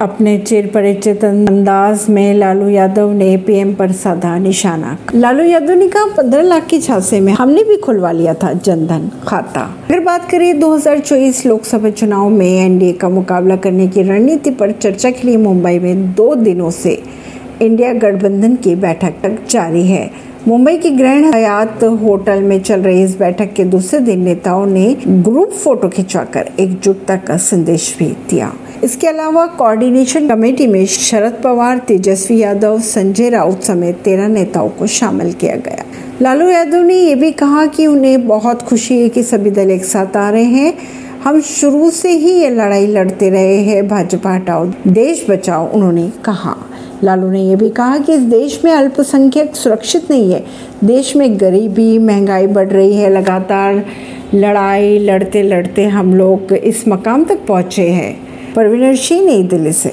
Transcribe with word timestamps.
अपने 0.00 0.38
चिर 0.38 0.66
परिचित 0.66 1.24
अंदाज 1.24 2.06
में 2.08 2.34
लालू 2.34 2.68
यादव 2.68 3.12
ने 3.12 3.36
पीएम 3.36 3.74
पर 3.74 3.92
साधा 3.92 4.38
निशाना। 4.38 4.96
लालू 5.14 5.44
यादव 5.44 5.72
ने 5.72 5.88
कहा, 5.88 6.04
पंद्रह 6.16 6.42
लाख 6.42 6.66
की 6.66 6.78
छासे 6.78 7.20
में 7.20 7.32
हमने 7.32 7.64
भी 7.64 7.76
खुलवा 7.76 8.12
लिया 8.12 8.34
था 8.34 8.52
जनधन 8.52 9.10
खाता। 9.28 9.60
अगर 9.60 10.00
बात 10.00 10.30
करें 10.30 10.58
2024 10.60 11.46
लोकसभा 11.46 11.90
चुनाव 11.90 12.28
में 12.28 12.46
एनडीए 12.46 12.92
का 12.92 13.08
मुकाबला 13.08 13.56
करने 13.56 13.88
की 13.88 14.02
रणनीति 14.02 14.50
पर 14.50 14.72
चर्चा 14.72 15.10
के 15.10 15.26
लिए 15.28 15.36
मुंबई 15.36 15.78
में 15.78 16.12
दो 16.12 16.34
दिनों 16.34 16.70
से 16.70 17.02
इंडिया 17.62 17.92
गठबंधन 17.92 18.56
की 18.56 18.74
बैठक 18.74 19.14
तक 19.22 19.38
जारी 19.50 19.86
है। 19.86 20.10
मुंबई 20.48 20.76
की 20.76 20.90
ग्रैंड 20.90 21.34
हयात 21.34 21.84
होटल 21.84 22.42
में 22.42 22.62
चल 22.62 22.80
रही 22.80 23.02
इस 23.02 23.18
बैठक 23.18 23.52
के 23.52 23.64
दूसरे 23.64 24.00
दिन 24.00 24.20
नेताओं 24.20 24.66
ने 24.66 24.96
ग्रुप 25.08 25.50
फ़ोटो 25.50 25.88
खिंचवाकर 25.88 26.50
एकजुटता 26.60 27.16
का 27.16 27.36
संदेश 27.36 27.96
भी 27.98 28.16
दिया। 28.30 28.52
इसके 28.84 29.06
अलावा 29.06 29.46
कोऑर्डिनेशन 29.46 30.28
कमेटी 30.28 30.66
में 30.66 30.86
शरद 30.86 31.40
पवार, 31.44 31.78
तेजस्वी 31.78 32.38
यादव, 32.38 32.80
संजय 32.80 33.28
राउत 33.28 33.62
समेत 33.62 33.96
तेरह 33.96 34.28
नेताओं 34.28 34.68
को 34.68 34.86
शामिल 34.86 35.32
किया 35.32 35.56
गया। 35.56 35.84
लालू 36.22 36.48
यादव 36.48 36.82
ने 36.82 36.94
यह 36.94 37.16
भी 37.16 37.32
कहा 37.32 37.66
कि 37.66 37.86
उन्हें 37.86 38.26
बहुत 38.26 38.62
खुशी 38.62 39.00
है 39.02 39.08
कि 39.08 39.22
सभी 39.22 39.50
दल 39.50 39.70
एक 39.70 39.84
साथ 39.84 40.16
आ 40.16 40.30
रहे 40.30 40.44
हैं। 40.44 40.74
हम 41.24 41.40
शुरू 41.40 41.90
से 41.90 42.10
ही 42.10 42.30
ये 42.30 42.50
लड़ाई 42.50 42.86
लड़ते 42.86 43.30
रहे 43.30 43.56
हैं, 43.56 43.88
भाजपा 43.88 44.34
हटाओ, 44.34 44.72
देश 44.86 45.26
बचाओ, 45.30 45.72
उन्होंने 45.72 46.12
कहा। 46.24 46.56
लालू 47.04 47.30
ने 47.30 47.42
यह 47.42 47.56
भी 47.56 47.70
कहा 47.70 47.98
कि 47.98 48.12
इस 48.12 48.20
देश 48.20 48.60
में 48.64 48.72
अल्पसंख्यक 48.72 49.56
सुरक्षित 49.56 50.10
नहीं 50.10 50.32
है। 50.32 50.44
देश 50.84 51.16
में 51.16 51.40
गरीबी, 51.40 51.98
महँगाई 51.98 52.46
बढ़ 52.46 52.68
रही 52.68 52.96
है, 52.96 53.10
लगातार 53.10 53.84
लड़ाई 54.34 54.98
लड़ते 54.98 55.42
लड़ते 55.42 55.84
हम 55.84 56.14
लोग 56.14 56.52
इस 56.52 56.88
मकाम 56.88 57.24
तक 57.24 57.38
पहुँचे 57.48 57.88
हैं। 57.88 58.16
परवीन 58.56 58.96
सिंह 58.96 59.26
नई 59.26 59.42
दिल्ली 59.42 59.72
से। 59.72 59.92